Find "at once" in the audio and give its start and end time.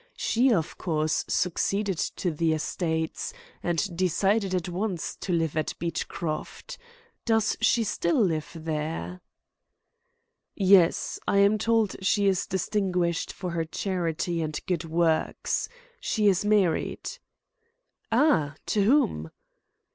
4.55-5.15